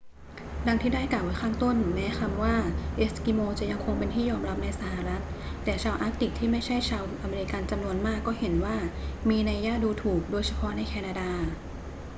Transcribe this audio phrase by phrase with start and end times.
[0.67, 2.55] ดังที่ได้กล่าวไว้ข้างต้น แม้ว่าคำว่า
[2.97, 5.23] เอสกิโม จะยังคงเป็นที่ยอมรับในสหรัฐ
[5.63, 8.77] แต่ชาวอาร์กติกที่ไม่ใช่ชาวอเมริกันจำนวนมากก็เห็นว่า
[9.29, 11.29] มีนัยยะดูถูก โดยเฉพาะในแคนาดา